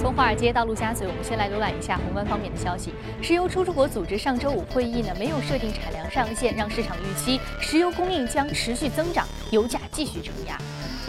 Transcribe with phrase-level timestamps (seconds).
[0.00, 2.94] 从华尔街到陆家嘴，我们先来浏览一下宏观方面的消息。
[3.20, 10.56] 石油出入国组织上周五会议呢，没有设定产量上限，让市场预期石油供应将持续增长，油价继续承压。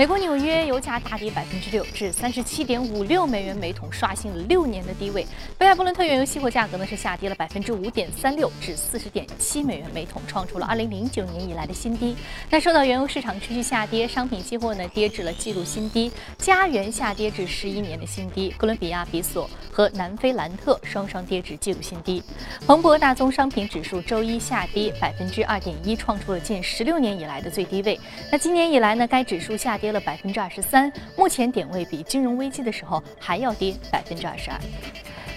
[0.02, 5.24] 美国纽约油价大跌百分之六，至三十七点五六美元每桶，刷新了六年的低位。
[5.60, 12.16] 北海布伦特原油期货价格呢是下跌了百分之五点三六，至四十点七美元每桶，创出了二零零九年以来的新低。
[12.50, 22.24] 那受到原油市场持续下跌，商品期货呢跌至了纪录新低，加元下跌至十一年的新低，哥伦比亚比索和南非兰特双双跌至纪录新低。
[22.66, 28.00] 彭博大宗商品指数周一下跌百分之二点一，创出了近十六年以来的最低位。
[28.32, 29.78] 那今年以来呢，该指数下。
[29.82, 34.60] 跌了百分之二十三，目前点位比金融危机的时候还要跌百分之二十二。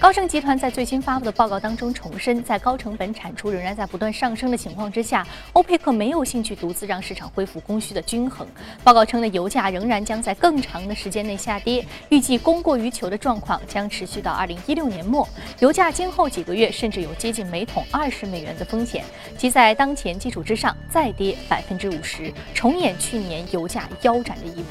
[0.05, 8.47] 高盛集团在最新发布的报告当中重申，在高成本产出仍然在不断上升的情况之下，欧佩克没有兴趣独自让市场恢复供需的均衡。
[8.83, 15.27] 报告称呢，油价仍然将在更长的时间内下跌，预计供过于求的状况将持续到二零一六年末。
[15.61, 19.03] 油价今后几个月甚至有接近每桶二十美元的风险，
[19.39, 24.67] 即在当前基础之上再跌百分之五十，重演去年油价腰斩的一幕。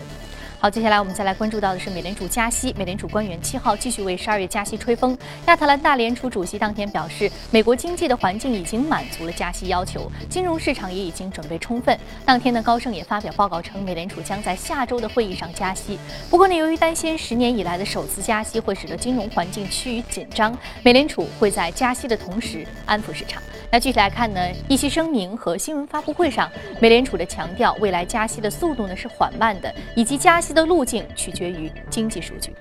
[0.64, 2.74] 好，接下来我们再来关注到的是美联储加息。
[2.78, 5.18] 美联储官员七号继续为十二月加息吹风。
[5.46, 12.00] 亚特兰大联储主席当天表示，美国经济的环境已经满足了加息要求，金融市场也已经准备充分。
[12.24, 16.00] 当天呢，高盛也发表报告称，美联储将在下周的会议上加息。
[16.30, 23.44] 不过呢，由于担心十年以来的首次加息会使得金融环境趋于紧张，美联储会在加息的同时安抚市场。
[23.74, 26.48] 那具体来看呢，一些声明和新闻发布会上，
[26.80, 30.54] 美联储的强调，未来加息的速度呢是缓慢的，以及加息。
[30.54, 32.54] 的路径取决于经济数据。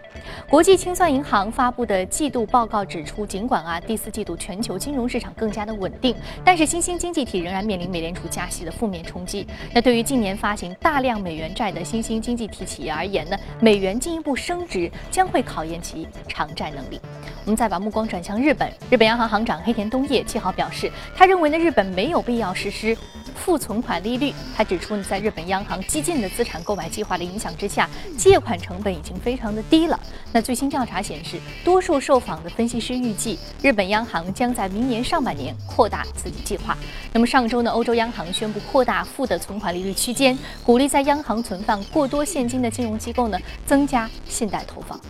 [0.48, 9.46] 国际清算银行发布的季度报告指出，尽管啊第四季度全球金融市场更加的稳定，但是新兴经济体仍然面临美联储加息的负面冲击。
[9.74, 16.98] 那对于近年发行大量美元债的新兴经济体企业而言呢，美元进一步升值将会考验其偿债能力。
[17.44, 22.96] 我们再把目光转向日本，日本央行行长黑田东彦七号表示，他认为呢日本没有必要实施
[23.34, 24.32] 负存款利率。
[24.56, 29.98] 他指出呢，在日本央行激进的资产购买计划的影响之下，借款成本已经非常的低了。
[30.32, 36.76] 那最新调查显示，多数受访的分析师预计，日本央行将在明年上半年扩大刺激计划。
[37.12, 45.00] 那么上周呢，欧洲央行宣布扩大负的存款利率区间，鼓励在央行存放过多现金的金融机构呢增加信贷投放。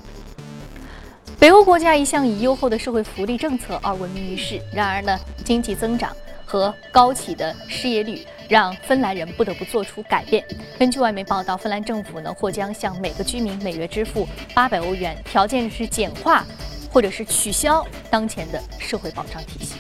[1.42, 10.44] 北欧国家一向以优厚的社会福利政策而闻名于世，然而呢，经济增长和高企的失业率让芬兰人不得不做出改变。
[10.78, 16.46] 根据外媒报道，芬兰政府呢或将向每个居民每月支付八百欧元，条件是简化
[16.92, 19.74] 或者是取消当前的社会保障体系。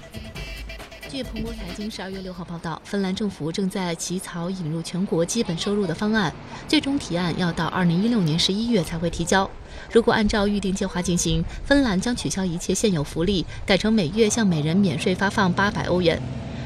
[1.12, 6.32] 据彭博财经十二月六号报道，芬兰政府正在起草引入全国基本收入的方案，
[6.66, 9.48] 最终提案要到二零一六年十一月才会提交。
[9.92, 16.18] 如果按照预定计划进行，芬兰将取消一切现有福利，改成每月向每人免税发放八百欧元。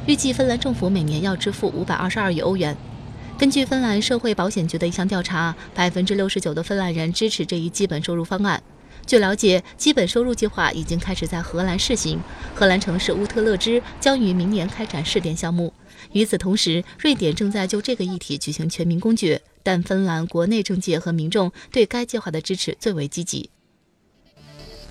[0.07, 2.77] 预计芬兰政府每年要支付五百二十二亿欧元。
[3.37, 8.63] 根据芬兰社会保险局的一项调查，百分之六十九的芬兰人支持这一基本收入方案。
[9.07, 12.21] 据了解，基本收入计划已经开始在荷兰试行，
[12.57, 15.73] 荷兰城市乌特勒支将于明年开展试点项目。
[16.11, 23.49] 与此同时，瑞典正在就这个议题举行全民公决，但芬兰国内政界和民众对该计划的支持最为积极。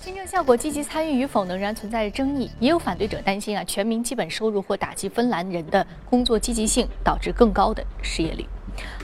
[0.02, 8.46] 新政效果积极参与与否仍然存在着争议，也有反对者担心啊，全民基本收入或打击芬兰人的工作积极性，导致更高的失业率。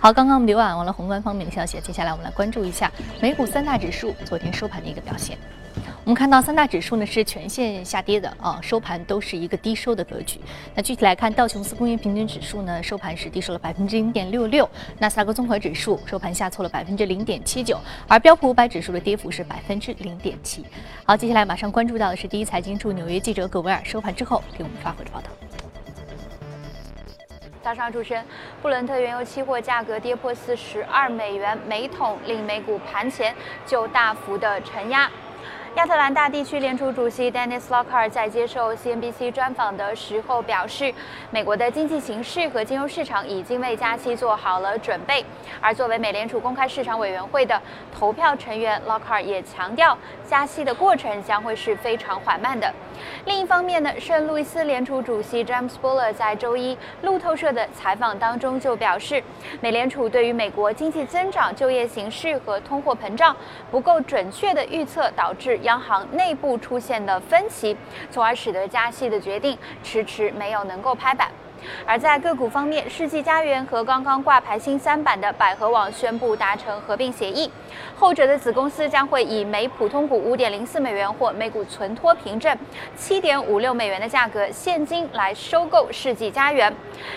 [0.01, 2.91] 好，刚刚我们浏览完了宏观方面的消息，接下来我们来关注一下
[3.21, 5.39] 美股三大指数昨天收盘的一个表现。
[6.05, 10.41] 我们看到三大指数呢是全线下跌的啊，收盘都是一个低收的格局。
[10.75, 14.69] 那具体来看，道琼斯工业平均指数呢收盘是低收了百分之零点六六，
[14.99, 17.79] 纳斯达克综合指数收盘下挫了百分之零点七九，
[18.09, 20.67] 而标普五百指数的跌幅是百分之零点七。
[21.05, 25.31] 好，接下来马上关注到的是第一财经驻纽约记者葛维尔收盘之后给我们发回的报道。
[27.63, 28.25] 早上主持人，
[28.61, 33.33] 布伦特原油期货价格跌破四十二美元每桶，令美股盘前
[33.65, 35.09] 就大幅的承压。
[35.77, 40.93] 亚特兰大地区联储主席 Dennis Lockhart 在接受 CNBC 专访的时候表示，
[41.31, 45.25] 美国的经济形势和金融市场已经为加息做好了准备。
[45.61, 47.59] 而作为美联储公开市场委员会的
[47.97, 49.97] 投票成员，Lockhart 也强调，
[50.29, 52.71] 加息的过程将会是非常缓慢的。
[53.25, 59.23] 另一方面呢，圣路易斯联储主席 James Buller 在周一路透社的采访当中就表示，
[59.61, 63.35] 美联储对于美国经济增长、就业形势和通货膨胀
[63.71, 65.53] 不够准确的预测，导致。
[65.63, 67.77] 央行内部出现的分歧，
[68.11, 71.31] 从而使得加息的决定迟迟没有能够拍板。
[71.87, 77.51] 而在个股方面，世纪佳缘和刚刚挂牌新三板的百合网宣布达成合并协议，
[77.95, 82.57] 后者的子公司将会以每普通股五点零四美元或每股存托凭证
[82.97, 86.73] 七点五六美元的价格现金来收购世纪佳缘。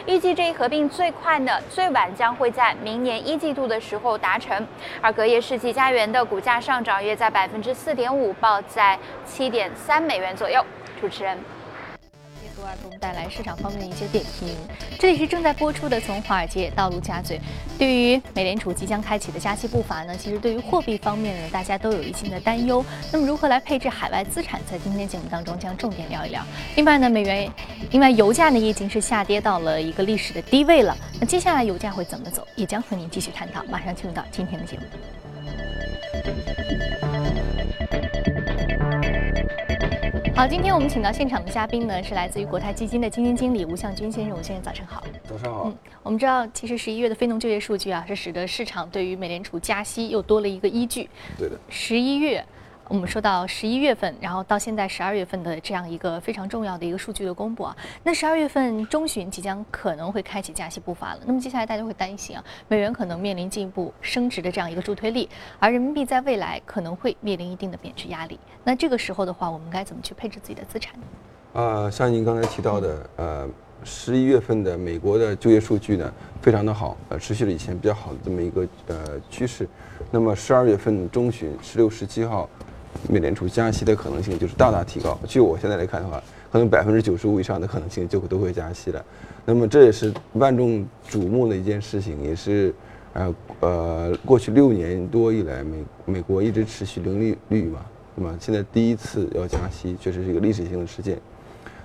[0.06, 4.66] 预计这一合并最快呢，最晚将会在明年一季度的时候达成。
[5.02, 10.64] 而隔夜世纪佳缘的股价上涨约在百分之四点五，报在七点三美元左右。
[11.00, 11.55] 主持人。
[12.56, 14.56] 给我们带来市场方面的一些点评。
[14.98, 17.38] 这里是正在播出的《从华尔街到陆家嘴》。
[17.78, 22.84] 对于美联储即将开启的加息步伐呢，其实对于货币方面呢，大家都有一定的担忧。
[23.12, 26.42] 那么如何来配置海外资产，在今天节目当中将重点聊一聊。
[26.76, 27.52] 另外呢，美元，
[27.92, 30.98] 另外油价呢已经是下跌到了一个历史的低位了。
[31.20, 33.64] 那接下来油价会怎么走，也将和您继续探讨。
[33.66, 34.84] 马上进入到今天的节目。
[40.36, 44.38] 好，今天我们请到现场的嘉宾呢，是来自于国泰基金的基金经理吴向军先生。
[44.38, 45.02] 吴先生，早上好。
[45.24, 45.64] 早上好。
[45.68, 51.10] 嗯，我们知道，其实十一月的非农就业数据啊，是使得市场对于美联储加息又多了一个依据。
[51.38, 51.58] 对的。
[51.70, 52.46] 十一月。
[52.88, 61.20] 我们说到十一月份，然后到现在十二月份的这样一个非常重要的一个数据的公布啊，那十二月份中旬即将可能会开启加息步伐了。
[61.26, 65.28] 那么接下来大家会担心啊，美元可能面临进一步升值的这样一个助推力，
[65.60, 68.40] 而人民币在未来可能会面临一定的贬值压力。
[68.64, 71.60] 那这个时候的话，我们该怎么去配置自己的资产呢？
[71.60, 73.50] 啊，像您刚才提到的，呃，
[73.84, 79.68] 十一月份的美国的就业数据呢，非常的好，呃，持续了以前比较好的这么一个呃趋势。
[80.12, 82.48] 那么十二月份中旬，十六、十七号。
[83.10, 85.18] 美联储加息的可能性就是大大提高。
[85.28, 86.22] 据我现在来看的话，
[86.52, 89.04] 可能百分之九十五以上的可能性就会都会加息了。
[89.46, 92.74] 那么这也是万众瞩目的一件事情，也是
[93.14, 101.18] 呃呃过去六年多以来美美国一直持续零利率嘛，那么现在第一次要加息，确实是一个历史性的事件。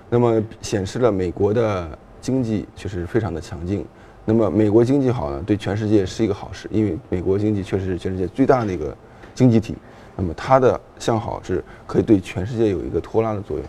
[0.09, 3.85] 那么显示了美国的经济确实非常的强劲。
[4.25, 8.97] 那么美国经济好呢，对全世界是一个好事，因为美国经济确实是全世界最大的一个
[9.35, 9.75] 经济体。
[10.21, 13.67] 那么它的向好是可以对全世界有一个拖拉的作用。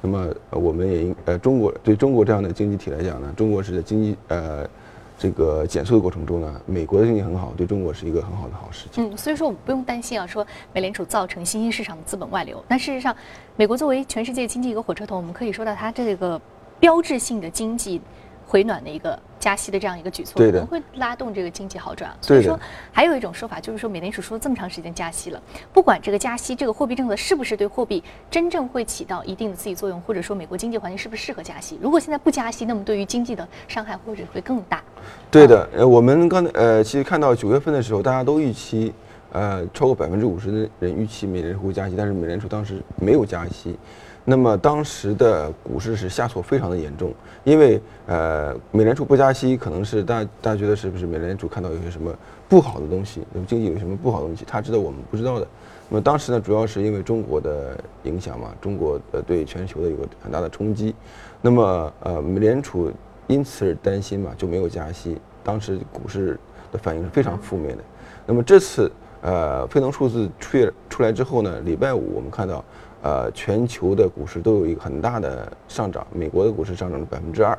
[0.00, 4.68] 那么我们也应呃中国对中国这样的经济体来讲呢，中国是在经济呃
[5.16, 9.08] 这个减速的过程中呢，美国的经济很好，对中国是一个很好的好事情。
[9.08, 12.60] 嗯，所以说我们不用担心啊，说美联储造成新兴市场的资本外流。
[12.66, 13.14] 那事实上，
[13.54, 16.40] 美国作为全世界经济一个火车头，我们可以说到它这个
[16.80, 18.00] 标志性的经济。
[18.44, 22.08] 回暖的一个加息的这样一个举措，可能会拉动这个经济好转。
[22.20, 22.56] 所以说，
[22.92, 25.42] 还有一种说法就是说，美联储说了这么长时间加息了，
[25.72, 28.00] 不管这个加息这个货币政策是不是对货币
[28.30, 31.76] 真正会起到一定的刺激作用，或者说美国经济环境是不是适合加息？
[31.82, 34.80] 如果现在不加息，那么对于经济的伤害或者会更大。
[35.28, 38.94] 对的，呃，我们刚才呃，其实看到九月份的时候，大家都预期，
[39.32, 43.76] 呃，超过百分之五十的人预期美联储会加息，但是美联储当时没有加息。
[44.24, 52.14] 那么当时的股市是下挫非常的严重，因为呃美联储不加息，可能是大大家觉得是不是美联储看到有些什么
[52.48, 55.46] 不好的东西，那么经济有什么不好的东西，他知道我们不知道的。
[55.88, 60.94] 那么当时呢，主要是因为中国的影响嘛，中国呃对全球的有个很大的冲击，
[61.40, 62.92] 那么呃美联储
[63.26, 65.18] 因此而担心嘛，就没有加息。
[65.42, 66.38] 当时股市
[66.70, 67.82] 的反应是非常负面的。
[68.24, 68.88] 那么这次
[69.20, 70.58] 呃非农数字出
[70.88, 72.64] 出来之后呢，礼拜五我们看到。
[73.02, 77.58] 呃，全球的股市都有一个很大的上涨，美国的股市上涨了百分之二，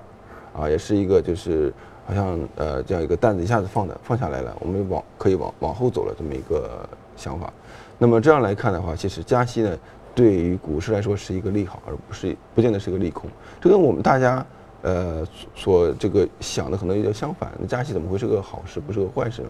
[0.57, 1.74] 啊，也是一个就是
[2.07, 6.88] 好像呃这样一个担子一下子放的放下来了，我们往可以往往后走了这么一个
[7.18, 7.51] 想法。
[7.98, 9.78] 那么这样来看的话，其实加息呢，
[10.16, 13.29] 对于股市来说是一个利好，而不是不见得是一个利空。
[13.60, 14.46] 这跟我们大家
[14.82, 17.51] 呃所这个想的可能有点相反。
[17.60, 19.50] 那加息怎么会是个好事，不是个坏事呢？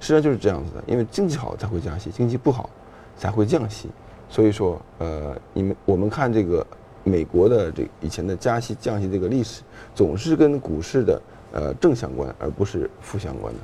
[0.00, 2.70] 实际上就是这样子的，因为经济好才会加息，经济不好
[3.18, 3.90] 才会降息。
[4.28, 6.66] 所以说，呃，你们我们看这个
[7.04, 9.62] 美国的这以前的加息降息这个历史，
[9.94, 13.60] 总是跟股市的呃正相关，而不是负相关的。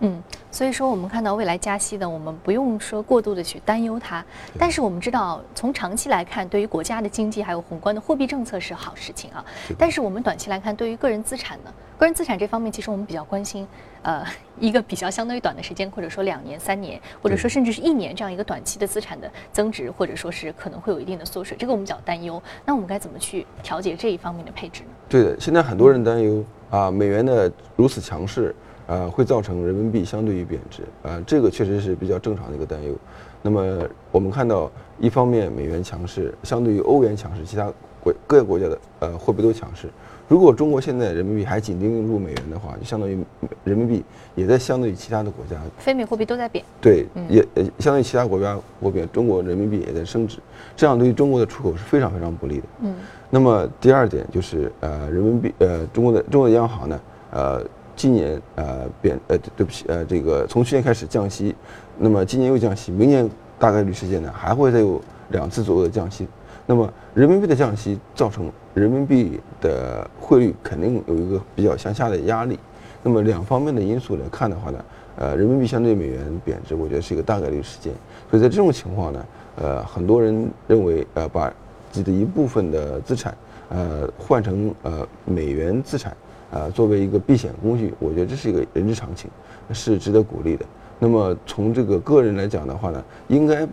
[0.00, 4.24] 嗯，所以说我们看到未来加息呢，我们不用说过度的去担忧它。
[4.58, 9.44] 但是我们知道，从长期来看，对于国家的经济还有宏观的货币政策是好事情啊。
[9.78, 13.68] 但是我们短期来看，对于个人资产呢，个人资产这方面，其实我们比较关心，
[14.00, 14.24] 呃，
[14.58, 22.42] 一个比较相对于短的时间，或者说两年、三年，或者说甚至是一年这样一个短期的资产的增值，或者说是可能会有一定的缩水，这个我们比较担忧。
[22.64, 24.88] 那我们该怎么去调节这一方面的配置呢？
[25.10, 28.54] 对的，现在很多人担忧啊，美元的如此强势。
[28.90, 32.92] 呃，会造成人民币相对于贬值，呃，这个确实是比较正常的一个担忧。
[33.40, 34.68] 那么我们看到，
[34.98, 39.86] 一方面美元强势，相对于欧元强势，其他国各个国家的呃货币都强势。
[40.26, 43.16] 如果中国现在人民币还紧盯住美元的话，就相当于
[43.62, 44.02] 人民币
[44.34, 46.64] 也在相对于其他的国家，非美货币都在贬。
[46.80, 50.38] 对，也呃相当于其他国家货币，中国人民币也在升值，
[50.74, 52.64] 这样对于中国的出口是非常非常不利的。
[52.80, 52.92] 嗯。
[53.30, 57.64] 那么第二点就是呃人民币呃中国的中国的央行呢呃。
[58.00, 61.54] 今年呃贬呃对不起呃这个从去年开始降息，
[61.98, 63.28] 那么今年又降息，明年
[63.58, 64.98] 大概率事件呢还会再有
[65.32, 66.26] 两次左右的降息。
[66.64, 72.58] 那么人民币的降息造成人民币的汇率肯定有一个比较向下的压力。
[73.02, 74.84] 那么两方面的因素来看的话呢，
[75.16, 77.92] 呃人民币相对美元贬值，我觉得是一个大概率事件。
[78.30, 79.26] 所以在这种情况呢，
[79.56, 81.52] 呃很多人认为呃把
[81.92, 83.36] 自己的一部分的资产
[83.68, 86.16] 呃换成呃美元资产。
[86.52, 89.30] 啊，作为一个避险工具，我觉得这是一个人之常情，
[89.72, 90.66] 是值得鼓励的。
[90.98, 93.66] 那么从这个个人来讲的话呢，应该，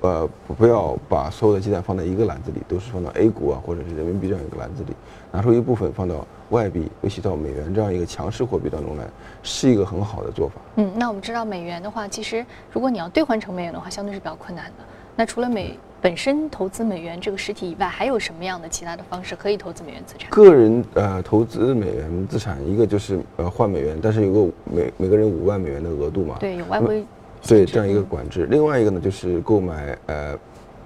[0.00, 0.28] 呃，
[0.58, 4.92] 不要把所有的鸡蛋放在一个篮子里，都是放到 A 股啊，或者是人民币这样一个篮子里，
[5.32, 9.04] 拿出一部分放到外币，尤其到美元这样一个强势货币当中来，
[9.42, 10.54] 是一个很好的做法。
[10.76, 14.84] 嗯，那我们知道美元的话，其实如果你要兑换成美元的话，相对是比较困难的。
[15.14, 20.30] 那除了美本身投资美元这个实体以外，还有什么样的其他的方式可以投资美元资产？
[20.30, 26.36] 个人呃投资美元资产，一个就是呃换美元，但是有个每每个人五万美元的额度嘛。
[26.38, 27.04] 对，有外汇。
[27.46, 28.46] 对，这样一个管制。
[28.46, 30.38] 另外一个呢，就是购买呃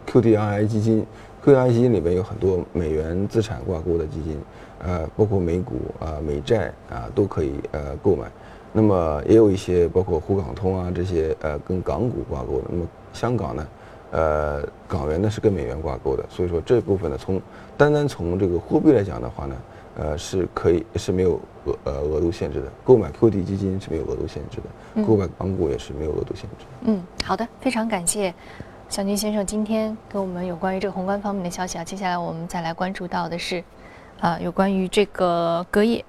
[0.06, 1.04] QDII 基金
[1.44, 4.40] ，QDII 基金里边有很多美元资产挂钩的基金，
[4.84, 8.26] 呃，包括美股啊、美债啊都可以呃购买。
[8.72, 12.64] 那么也有一些包括沪港通啊这些呃跟港股挂钩的。
[12.70, 13.66] 那么香港呢？
[14.10, 17.40] 呃，港元呢是跟美元挂钩的，所以说这部分呢，从
[17.76, 19.56] 单单从这个货币来讲的话呢，
[19.98, 22.66] 呃，是可以是没有额呃额度限制的。
[22.84, 26.66] 购买 QD 基金是没有额度限制的，购买港股也是没有额度限制。
[26.82, 28.34] 嗯，好的，非常感谢
[28.88, 31.84] 小军先生今天跟我们有关于这个宏观方面的消息啊。
[31.84, 33.62] 接下来我们再来关注到的是，
[34.20, 36.04] 啊，有关于这个隔夜。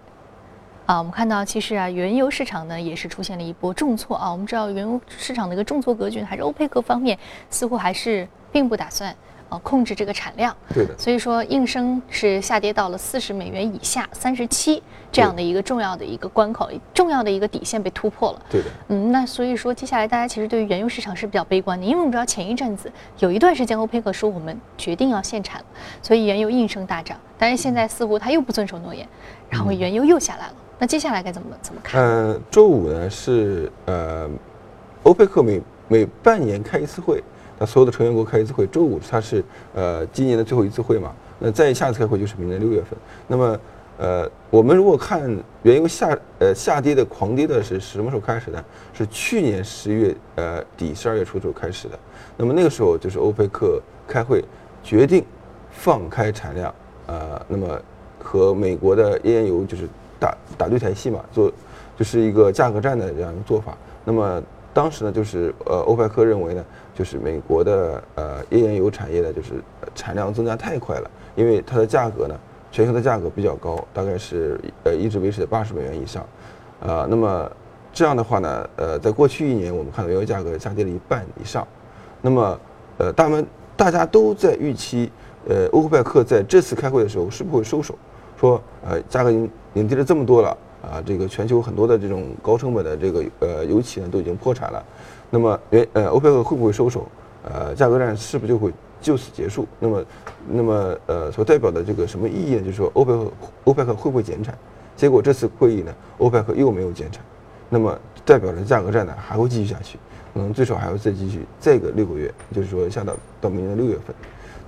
[0.86, 4.30] 啊，我们看到其实啊，原油市场呢也是出现了一波重挫啊。
[4.32, 7.18] 我们知道原油市场的一个重挫格局，还是欧佩克方面
[7.50, 9.16] 似乎还是并不打算
[9.48, 10.54] 啊控制这个产量。
[10.74, 10.98] 对的。
[10.98, 18.42] 所以说应声是下跌到了四十美元以下，三十七这样的一个重要的一个关口，重要的一个底线被突破了。
[18.50, 18.68] 对的。
[18.90, 25.64] 嗯，那所以说接下来大家其实对于原油市场是比较悲观的，因为我们知道前一阵子有一段时间欧佩克说我们决定要限产，
[26.02, 27.18] 所以原油应声大涨。
[27.38, 29.08] 但是现在似乎他又不遵守诺言，
[29.50, 30.54] 然后原油又下来了。
[30.82, 32.04] 那接下来该怎么怎么看？
[32.04, 34.28] 呃，周五呢是呃，
[35.04, 37.24] 欧佩克每每半年开一次会，
[37.60, 38.66] 那所有的成员国开一次会。
[38.66, 39.44] 周五它是
[39.76, 41.14] 呃今年的最后一次会嘛？
[41.38, 42.98] 那再下次开会就是明年六月份。
[43.28, 43.60] 那么
[44.00, 45.22] 呃，我们如果看
[45.62, 48.66] 原油下呃下跌的狂跌的是什么时候开始的？
[48.92, 52.00] 是去年十月呃底十二月初时候开始的。
[52.36, 54.44] 那么那个时候就是欧佩克开会
[54.84, 55.24] 决定
[55.70, 56.74] 放开产量，
[57.06, 57.80] 呃，那么
[58.18, 59.88] 和美国的页岩油就是。
[60.22, 61.52] 打打对台戏嘛，做
[61.98, 63.76] 就是一个价格战的这样一个做法。
[64.06, 66.64] 那么当时呢，就是呃，欧佩克认为呢，
[66.94, 69.56] 就是美国的呃页岩油产业呢，就是
[69.96, 72.40] 产量增加太快了，因为它的价格呢，
[72.72, 76.26] 全球的价格比较高，大概是呃一直维持在八十美元以上。
[76.80, 77.52] 呃，那么
[77.92, 81.68] 这样的话呢，呃，在过去一年，我们看到原油价格下跌了一半以上。
[82.22, 82.60] 那么
[82.98, 85.12] 呃，大们大家都在预期，
[85.50, 87.94] 呃，欧佩克在这次开会的时候是不会收手。
[88.42, 94.84] 说呃，价格已经已经跌了这么多了啊，这个全球很多的这种高成本的这个呃油企呢都已经破产了，
[95.30, 97.06] 那么原呃欧佩克会不会收手？
[97.44, 99.68] 呃，价格战是不是就会就此结束？
[99.80, 100.06] 那么
[100.48, 102.62] 那么呃所代表的这个什么意义呢？
[102.62, 103.32] 就是说欧佩克
[103.66, 104.58] 欧佩克会不会减产？
[104.96, 107.24] 结果这次会议呢，欧佩克又没有减产，
[107.70, 107.96] 那么
[108.26, 110.00] 代表着价格战呢还会继续下去，
[110.34, 114.16] 可能最少还要再继续再个六个月，就是说下到到明年六月份。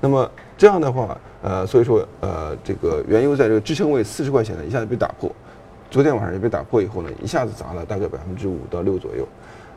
[0.03, 5.31] 那么这样的话，呃，所以说，呃，这个原油在这个支撑位四十块钱呢，一下子被打破，
[5.89, 9.25] 昨天晚上也被打破以后呢，一下子砸了大概百分之五到六左右。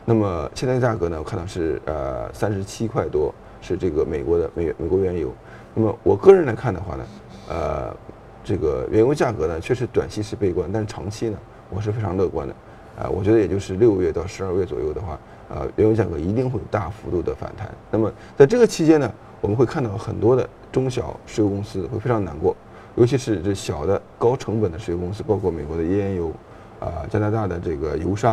[0.03, 5.33] 那么现在价格呢，我看到是呃三十七块多，是这个美国的美美国原油。
[5.73, 7.05] 那么我个人来看的话呢，
[7.47, 7.95] 呃，
[8.43, 11.37] 这个原油价格呢，确实短期是悲观，但是长期呢，
[11.69, 12.53] 我是非常乐观的。
[13.01, 15.17] 啊，我觉得也就是六月到十二月左右的话，
[15.49, 17.69] 呃，原油价格一定会大幅度的反弹。
[17.89, 19.11] 那么在这个期间呢？
[19.39, 22.55] 我们会看到很多的中小石油公司会非常难过，
[22.95, 26.31] 尤其是这小的高成本的石油公司，包括美国的页岩油，
[26.79, 28.31] 啊，加拿大的这个油砂，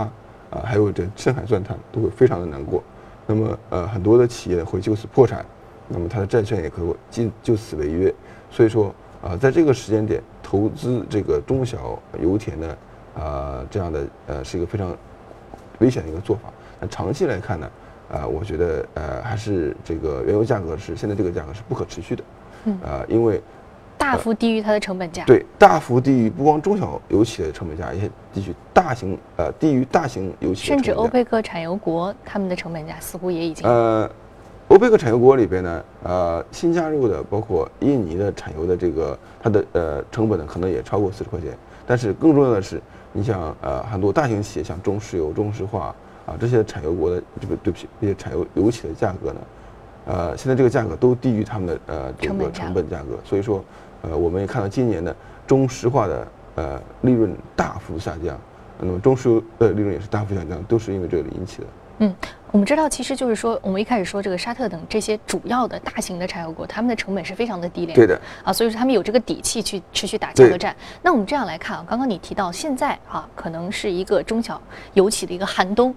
[0.48, 2.82] 啊，还有这深海钻探都会非常的难过。
[3.26, 5.44] 那么，呃，很多的企业会就此破产，
[5.88, 8.12] 那么它的债券也可能就就此违约。
[8.50, 8.92] 所以说，
[9.22, 12.76] 啊，在这个时间点投资这个中小油田呢，
[13.14, 14.96] 呃这样的呃是一个非常
[15.80, 16.50] 危险的一个做法。
[16.80, 17.70] 那长期来看呢，
[18.12, 22.24] 呃，我觉得呃还是这个原油价格是现在这个价格是不可持续的，
[22.64, 23.42] 嗯呃，因为
[23.96, 25.24] 大幅低于它的成本价。
[25.24, 30.90] 对大幅低于不光中小油企的成本价，一些地区大型呃低于大型油企甚至。
[30.90, 34.10] 欧佩克产油国他们的成本价似乎也已经呃，
[34.68, 41.50] 欧佩克产油国里边呢，呃，新加入的包括印尼的产油的这个它的呃成本呢，可能也超过四十块钱。
[41.86, 42.80] 但是更重要的是，
[43.12, 45.94] 你像呃很多大型企业，像中石油、中石化
[46.26, 49.40] 啊这些产油国的这个对不起，这些产油油企的价格呢，
[50.06, 53.18] 呃，现在这个价格都低于他们的呃这个成本价成本价格。
[53.24, 53.64] 所以说，
[54.02, 55.14] 呃，我们也看到今年的，
[55.46, 56.26] 中石化的
[56.56, 58.38] 呃利润大幅下降，
[58.78, 61.66] 那么中石油的利润也是大幅下降，都是因为这个引起的。
[61.98, 62.12] 嗯，
[62.50, 67.94] 我们知道，其实就是说，我们一开始说这个沙特等这些主要的大型的产油国，他们的成本是非常的低廉。
[67.94, 68.20] 对的。
[68.42, 70.74] 啊，所以说他们有这个底气去持续打价格战。
[71.02, 74.60] 那我们这样来看啊，刚刚你提到现在啊，可能是一个中小
[74.94, 75.94] 油企的一个寒冬。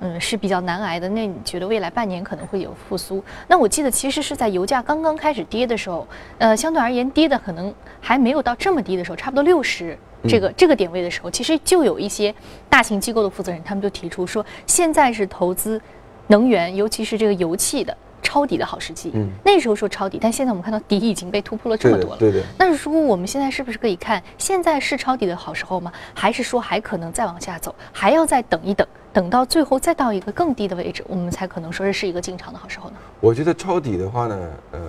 [0.00, 1.08] 嗯，是比较难挨的。
[1.08, 3.22] 那你觉得未来半年可能会有复苏？
[3.48, 6.06] 那我记得其实是在油价刚刚开始跌的时候，
[6.38, 9.96] 呃，相对而言跌的可能还没有到这么低的时候，差不多六十
[10.28, 12.34] 这个、这个点位的时候，其实就有一些
[12.68, 15.80] 大型机构的负责人，他们就提出说，现在是投资
[16.26, 19.12] 能源，尤其是这个油气的抄底的好时机。
[19.14, 22.16] 嗯那时候说抄底，但现在我们看到底已经被突破了这么多了。
[22.18, 22.48] 对的对的。
[22.58, 25.92] 那如果我们现在是不是可以看，现在是抄底的好时候吗？
[26.14, 32.96] 还是说还可能再往下走，还要再等一等，等到最后再到一个更低的位置，我们才可能说是是一个进场的好时候呢？
[33.20, 34.36] 我觉得抄底的话呢，
[34.72, 34.80] 呃，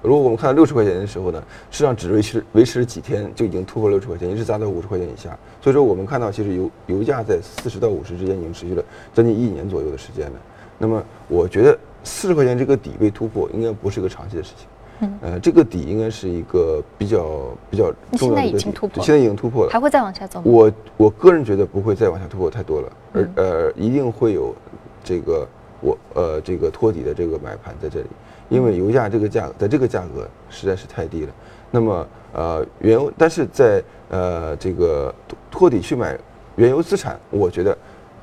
[0.00, 5.36] 如果我们看到六十块钱的时候呢，市场只维持维持了几天就已经突破六十块钱，一直砸到五十块钱以下。
[5.60, 10.38] 所以说我们看到其实油油价在四十到五十之间已经持续了将近一年左右的时间了。
[10.78, 14.68] 那么我觉得四十块钱这个底被突破，应该不是一个长期的事情。
[15.00, 17.26] 嗯呃，这个底应该是一个比较
[17.70, 19.70] 比较现在已重要的一个底经突破现在已经突破了。
[19.70, 20.44] 还会再往下走吗？
[20.46, 24.54] 我我个人觉得不会再往下突破太多了，而嗯呃一定会有
[25.02, 25.46] 这个
[25.80, 28.06] 我呃这个托底的这个买盘在这里，
[28.48, 31.32] 因为油价这个价在这个价格实在是太低了。
[31.70, 36.16] 那么呃原油，但是在呃这个托托底去买
[36.56, 37.76] 原油资产，我觉得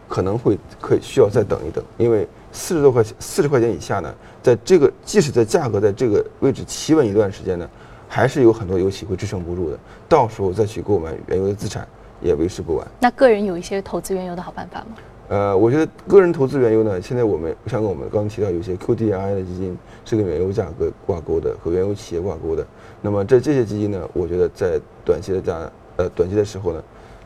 [0.07, 7.69] 可能会可以需要再等一等，因为四十多块钱四十块钱以下呢，在这个即使在价格在这个位置企稳一段时间呢，
[8.07, 9.77] 还是有很多油企会支撑不住的，
[10.07, 11.87] 到时候再去购买原油的资产
[12.21, 12.87] 也为时不晚。
[12.99, 14.97] 那个人有一些投资原油的好办法吗？
[15.29, 22.65] 呃，我觉得个人投资原油呢，现在我们像我们刚刚提到，有些 QDII 的基金是跟原油价格挂钩的，和原油企业挂钩的。
[22.99, 26.83] 那么在这些基金呢，我觉得在短期的价呃短期的时候呢，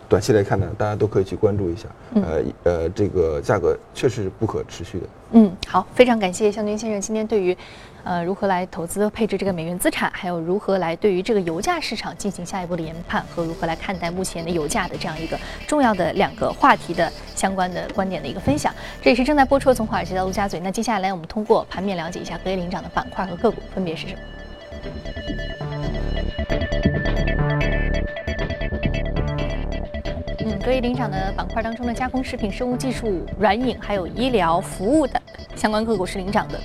[0.10, 1.88] 短期来看呢，大家都可以去关注一下。
[2.16, 5.06] 呃呃，这个价格确实是不可持续的。
[5.32, 7.58] 嗯，好，非常感谢向军先生今天对于，
[8.04, 18.72] 呃，如何来投资配置这个美元资产，还有如何来对于这个油价市场进行下一步的研判，和如何来看待目前的油价的这样一个重要的两个话题的相关的观点的一个分享。
[19.02, 20.60] 这也是正在播出的从华尔街到陆家嘴。
[20.60, 25.63] 那接下来我们通过盘面了解一下隔夜领涨的板块和个股分别是什么。
[30.64, 35.22] 隔夜领涨的板块当中的加工食品、生物技术、软饮还有医疗服务的
[35.58, 36.58] 相关个股是领涨的。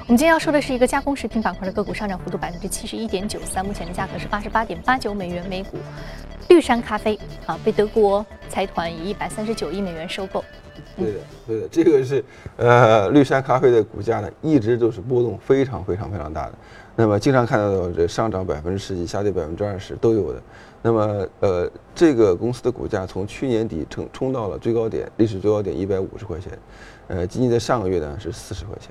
[0.00, 5.78] 我们今天要说的是一个加工食品板块的个股上涨幅度百分之七十一点九三，目前的价格是八十八点八九美元每股。
[6.48, 10.44] 绿山咖啡啊，被德国财团以一百三十九亿美元收购。
[10.96, 12.22] 对的，对的，这个是
[12.56, 16.52] 呃绿山咖啡的股价呢，一直都是波动非常非常非常大的。
[16.94, 20.42] 那么经常看到这上涨百分之十几，下跌百分之二十都有的。
[20.82, 26.58] 那么呃，这个公司的股价从去年底冲冲到了最高点，历史最高点一百五十块钱，
[27.06, 28.90] 呃，仅仅在上个月呢是四十块钱，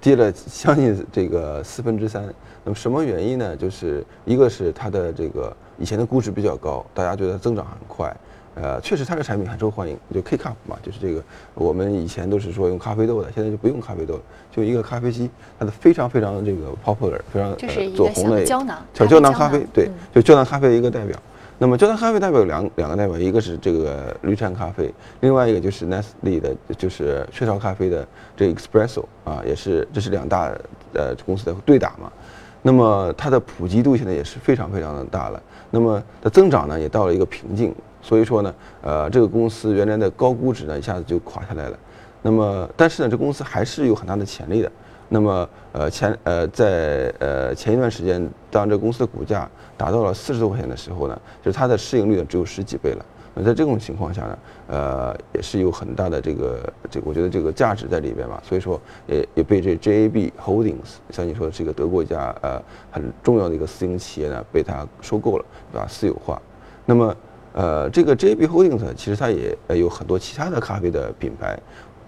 [0.00, 2.22] 跌了将近这个四分之三。
[2.62, 3.56] 那么什么原因呢？
[3.56, 8.14] 就是一个是它的这个以前的估值比较高，大家觉得增长很快。
[8.54, 11.22] 呃，确实它的产品很受欢迎，就 K cup 嘛，就是这个
[11.54, 21.18] 我们以前都是说用咖啡豆的，现在就不用咖啡豆了，就一个咖啡机，它的非常非常这个 popular，非常就是一个走红的小胶囊小咖啡胶胶囊咖啡，对嗯，就胶囊咖啡的一个代表。
[21.56, 30.52] 那么胶囊咖啡代表有两两个代表，一个是这个绿山咖啡，另外一个就是 Nestle 的，就是雀巢咖啡的这个 Espresso 啊，也是这是两大
[30.92, 32.12] 呃公司的对打嘛。
[32.60, 37.72] 那么它的普及度现在也是非常非常的大了，那么的增长呢也到了一个瓶颈，
[38.04, 41.78] 所以说呢，呃，这个公司原来的高估值呢一下子就垮下来了。
[42.20, 44.70] 那么，但是呢，这公司还是有很大的潜力的。
[45.08, 53.04] 那么，呃，前呃在呃前一段时间，当这公司的股价达到了四十多块钱的时候呢，就是它的市盈率呢只有十几倍了。
[53.34, 54.38] 那在这种情况下呢，
[54.68, 58.40] 呃，也是有很大的这个这我觉得这个价值在里边嘛。
[58.42, 65.86] 所以说也也被这 JAB Holdings 像你说的这个德国一家呃很重要的一个私营企业呢被它收购了，对吧？
[65.88, 66.40] 私有化。
[66.86, 67.14] 那么
[67.54, 71.58] 呃这个 JAB Holdings 其实它也有很多其他的咖啡的品牌，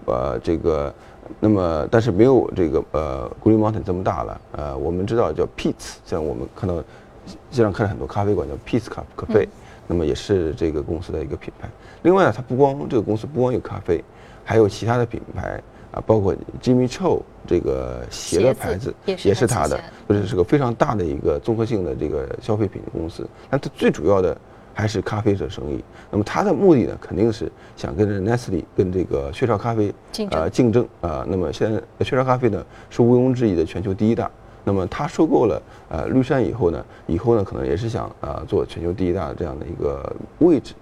[0.05, 0.93] 呃这个
[1.39, 4.41] 那么但是没有这个呃 Green Mountain 这么大了。
[4.51, 6.75] 呃我们知道叫 Peet's，像我们看到
[7.49, 9.47] 经常看到很多咖啡馆叫 Peet's 咖咖啡。
[9.89, 11.69] 那么也是这个公司的一个品牌。
[12.01, 14.03] 另外呢，它不光这个公司不光有咖啡，
[14.43, 19.79] 还有其他的品牌啊，包括 Jimmy Choo 这个鞋的牌子也是它的，
[20.09, 23.25] 就是是个非常大的一个综合性的这个消费品公司。
[23.49, 24.37] 那它最主要的
[24.77, 25.83] 还是咖啡的生意。
[26.11, 29.91] 那么他的目的呢，肯定是想跟着 Nestle 跟这个雀巢咖啡
[30.29, 31.25] 呃竞争啊。
[31.27, 34.29] 那么现在雀巢咖啡呢是毋庸置疑的全球第一大。
[34.63, 35.59] 那么他收购了
[35.89, 40.75] 呃绿山以后呢，以后呢可能也是想呃做全球第一大的这样的一个位置。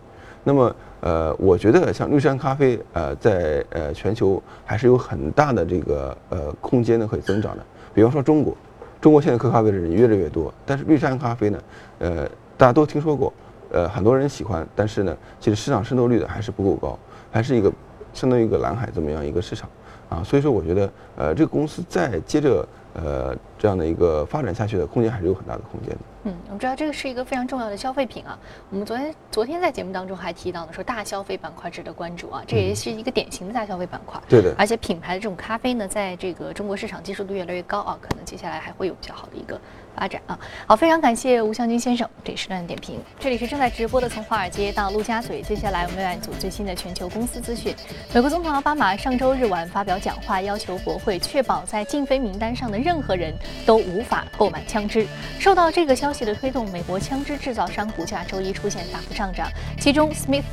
[0.43, 7.63] 那么呃，我觉得像绿山咖啡呃在呃全球还是有很大的这个呃空间呢可以增长的。
[7.93, 8.57] 比方说中国，
[8.99, 11.59] 中国现在喝咖啡的人越来越多，但是绿山咖啡呢，
[11.99, 12.27] 呃
[12.57, 13.31] 大家都听说过，
[13.75, 16.97] 呃很多人喜欢，但是呢其实市场渗透率的还是不够高，
[17.31, 17.71] 还是一个
[18.13, 19.69] 相当于一个蓝海这么样一个市场
[20.09, 20.23] 啊。
[20.23, 22.67] 所以说我觉得呃这个公司再接着。
[22.97, 25.97] 呃，这样的一个发展下去的空间还是有很大的空间的。
[26.23, 28.39] 嗯，我们知道这个是一个非常重要的消费品啊。
[28.69, 34.17] 我们昨天昨天在节目当中还提到了说大消费板块值得关注啊，这也是一个典型的大消费板块。
[34.29, 34.55] 对的。
[34.57, 39.59] 而且品牌的这种咖啡呢，在这个中国市场接受度越来越高啊，可能接下来还会有比较好的一个。
[39.95, 42.99] 发展啊，好，非常感谢吴向军先生这时段的点评。
[43.19, 45.41] 这里是正在直播的，从华尔街到陆家嘴。
[45.41, 47.73] 接下来我们来组最新的全球公司资讯。
[48.13, 53.33] 美国总统奥巴马上周日晚发表讲话，要求国会确保在禁飞名单上的任何人
[53.65, 55.07] 都无法购买枪支。
[55.39, 60.43] 受到这个消息的推动，美国枪支制造商股价周一出现大幅上涨，其中 Smith，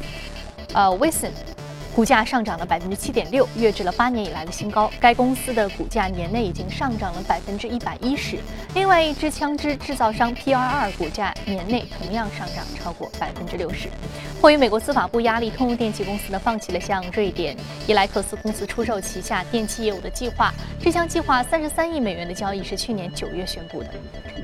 [0.72, 1.51] 呃，Wesson。
[1.94, 4.90] 股价上涨了百分之七点六，跃至了八年以来的新高。
[4.98, 8.38] 该公司的股价年内已经上涨了百分之一百一十。
[8.74, 13.90] 另外一支枪支制造商 PRR 股价年内同样上涨超过百分之六十。
[14.40, 17.54] 迫于美国司法部压力，通用电气公司呢放弃了向瑞典
[17.86, 20.50] 伊莱克斯公司出售旗下电气业务的计划。
[20.80, 23.90] 这项计划三十三亿美元的交易是去年九月宣布的。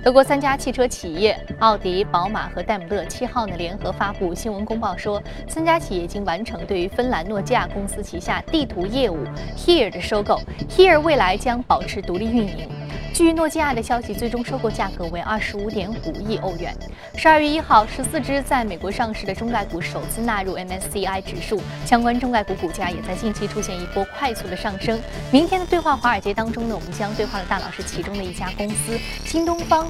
[0.05, 7.38] 德国三家汽车企业奥迪、宝马和戴姆勒七号呢联合发布新闻公报说，三家企业已经完成对于芬兰诺。
[7.39, 9.25] 诺基亚公司旗下地图业务
[9.57, 12.69] Here 的收购，Here 未来将保持独立运营。
[13.15, 16.77] 据诺基亚的消息，最终收购价格为二十五点五亿欧元。
[17.15, 25.01] 十二月一号，十四只在美国上市的中概股首次纳入 MSCI 指数，相关中概股股价也在近期出现一波快速的上升。
[25.31, 29.89] 明天的对话华尔街当中呢，我们将对话的大佬是其中的一家公司新东方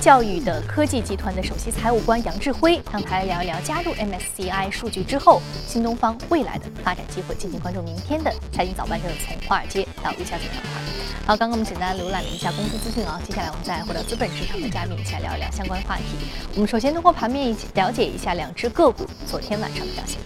[0.00, 7.34] 教育的科技集团的首席财务官杨志辉，让他来聊一聊加入 MSCI 数据之后，新东方未来的发展机会。
[7.34, 10.80] 敬请关注明天的财经早班车，从华尔街到陆家嘴板块。
[11.26, 12.52] 好，刚刚我们简单浏览了一下。
[12.52, 16.04] 公司资讯啊，接下来我们再回到资本市场的嘉宾一起来聊一聊相关话题。
[16.54, 20.20] 我们首先通过盘面一起了解一下两只个股昨天晚上的表现。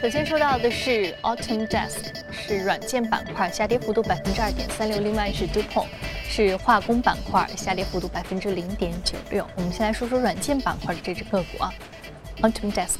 [0.00, 2.21] 首先说到的是 Autumn Desk
[2.52, 5.86] 是软件板块下跌幅度百分之二点三六，另外是 Dupont，
[6.28, 9.46] 是化工板块下跌幅度百分之零点九六。
[9.56, 11.72] 我们先来说说软件板块的这只个股啊
[12.42, 12.96] ，Autodesk。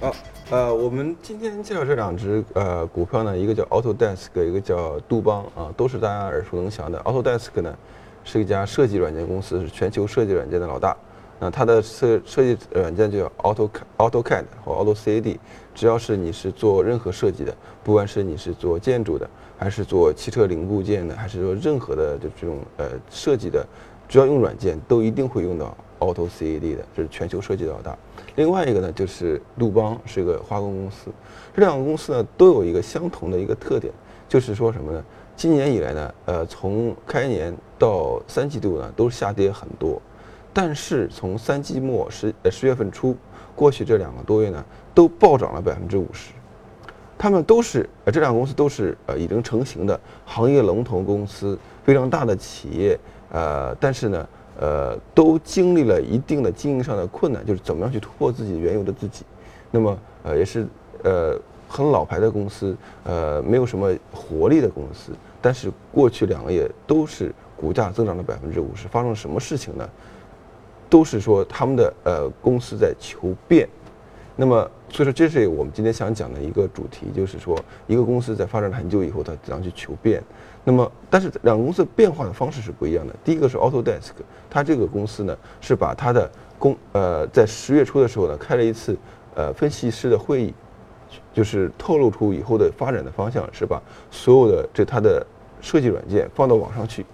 [0.00, 0.12] 好。
[0.50, 6.98] 呃，我们今天介绍这两只呃股票呢，一个叫 Autodesk，一个叫杜邦啊，都是大家耳熟能详的。
[7.02, 7.72] Autodesk 呢
[8.24, 10.96] 是一家设计软件公司，是全球设计软件的老大。
[11.38, 13.68] 那它的设设计软件就叫 Auto
[13.98, 15.36] AutoCAD 或 AutoCAD，
[15.74, 23.66] 只要是你是做任何设计的，不管是你是做建筑的，还是做汽车零部件的，还是说任何的就这种呃设计的，
[24.08, 27.96] 只要用软件，都一定会用到 AutoCAD 的，这是全球设计老大。
[28.36, 31.10] 另外一个呢，就是杜邦是一个化工公司，
[31.54, 33.92] 这两个公司呢都有一个相同的一个特点，
[34.28, 35.04] 就是说什么呢？
[35.36, 40.00] 今年以来呢，呃，从开年到三季度呢都下跌很多，
[40.56, 43.14] 但是从三季末十呃十月份初
[43.54, 44.64] 过去这两个多月呢，
[44.94, 46.32] 都暴涨了百分之五十。
[47.18, 52.98] 他们都是呃这两个公司都是呃已经成型的行业龙头公司，非常大的企业，
[53.30, 54.26] 呃，但是呢。
[54.58, 59.22] 呃，都经历了一定的经营上的困难，就是怎么样去突破自己原有的自己。
[59.70, 60.66] 那么，呃，也是
[61.04, 61.38] 呃
[61.68, 65.12] 很老牌的公司，呃，没有什么活力的公司。
[65.42, 68.88] 但是过去两个月都是股价增长了百分之五十。
[68.88, 69.86] 发生了什么事情呢？
[70.88, 73.68] 都是说他们的呃公司在求变，
[74.36, 80.22] 那么，所以说这是我们今天想讲的一个主题，就是说一个公司在发展了很久以后，它怎样去求变。
[80.62, 83.14] 那么，但是两个公司变化的方式是不一样的。
[83.24, 84.12] 第一个是 Autodesk，
[84.50, 88.96] 它这个公司呢是把它的公呃在十月初的时候呢开了一次
[89.34, 90.54] 呃分析师的会议，
[91.32, 95.24] 就是透露出以后的发展的方向是把所有的这它的
[95.60, 97.06] 设计软件放到网上去，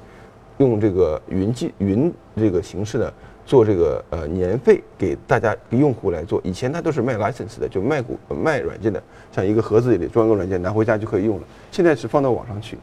[0.58, 3.12] 用这个云计云这个形式呢。
[3.44, 11.44] 做这个呃年费给大家给用户来做，以前它都是卖 license 的，就卖股卖软件的，像一个盒子里装个软件拿回家就可以用了。
[11.70, 12.78] 现在是放到网上去。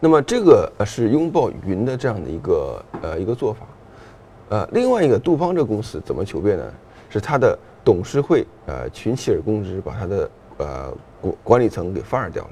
[0.00, 3.60] 那么这个呃是拥抱云的这样的一个呃一个做法。
[4.48, 6.64] 呃，另外一个杜邦这个公司怎么求变呢？
[7.08, 12.50] 是它的董事会呃群起而攻之，把它的呃管管理层给 fire 掉了，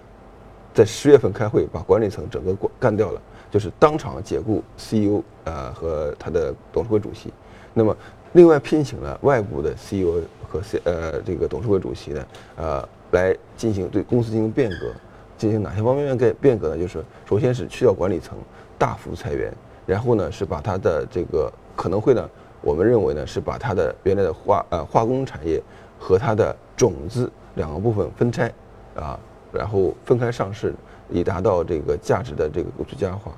[0.72, 3.20] 在十月份开会把管理层整个干掉了。
[3.50, 7.32] 就是当场解雇 CEO，呃和他的董事会主席，
[7.74, 7.96] 那么
[8.32, 14.92] 另外聘请了外部的 CEO 和 C 呃这个董事会主席呢，呃来进行对公司进行变革，
[15.36, 16.78] 进行哪些方面变变革呢？
[16.78, 18.38] 就是首先是去掉管理层，
[18.78, 19.52] 大幅裁员，
[19.84, 25.60] 然后呢是把它的这个可能会呢，我们认为呢是把它的原来的化呃化工产业
[25.98, 28.52] 和它的种子两个部分分拆，
[28.94, 29.18] 啊
[29.52, 30.72] 然后分开上市。
[31.11, 33.33] 以达到这个价值的这个最佳化，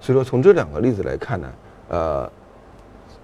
[0.00, 1.52] 所以说从这两个例子来看呢，
[1.88, 2.30] 呃，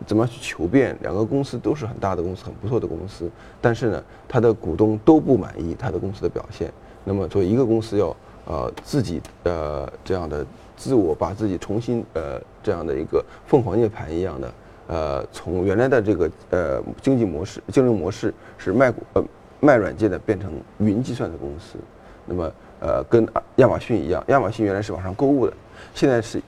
[0.06, 0.96] 怎么样去求变？
[1.02, 6.72] 两个公司都是很大的公司，很不错的公司，但是呢，它的股东都不满意它的公司的表现。
[7.04, 10.44] 那么作为一个公司要呃自己呃这样的
[10.76, 14.52] 自我把自己重新呃这样的一个凤凰涅槃一样的
[14.86, 19.24] 呃从原来的这个呃经济模式竞争模式是卖股呃
[19.60, 21.76] 卖软件的变成云计算的公司，
[22.24, 22.50] 那么。
[22.82, 23.24] 呃，跟
[23.56, 25.52] 亚马逊一样，亚马逊原来是网上购物的，
[25.94, 26.42] 现在是，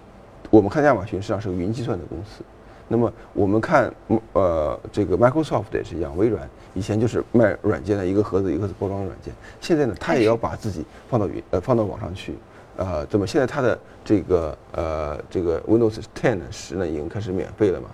[0.51, 2.43] 我们看亚马逊实际上是个云计算的公司。
[2.89, 3.89] 那么我们看，
[4.33, 12.35] 呃，这个 Microsoft 也是一样，微软以前就是卖软件的一个盒子一个包装软件，现在呢，它也要把自己放到云呃放到网上去，
[12.77, 17.89] 呃，怎么现在它的这个呃这个 Windows 10十呢已经开始免费了嘛？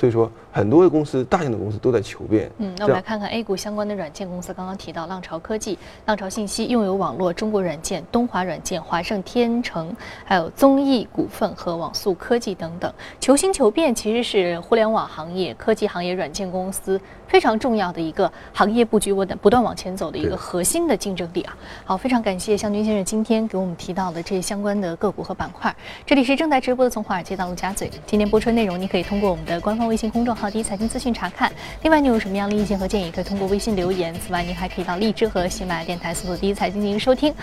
[0.00, 2.50] 所以说，很多的公司，大型的公司都在求变。
[2.56, 4.54] 嗯，那我们来看看 A 股相关的软件公司。
[4.54, 12.90] 刚刚提到浪潮科技、浪潮信息、用友网络、中国软件、东华软件、华盛天成，还有综艺股份和网速科技等等。
[13.20, 21.54] 求新求变其实是互联网行业、科技行业、软件公司非常重要的一个行业布局，不断不断往前走的一个核心的竞争力啊。
[21.84, 25.76] 好，非常感谢向军先生今天给我们提到的这些相关的个股和板块。
[26.06, 29.89] 这里是正在直播的从华尔街到陆家嘴，今天播出内容你可以通过我们的官方。
[29.90, 31.52] 微信公众号“第一财经资讯”查看。
[31.82, 34.14] 另外，你有什么样的意见和建议，可以通过微信留言。
[34.24, 37.34] 此外，您还可以到荔枝和喜马拉雅电台搜索“第一财经”进行收听。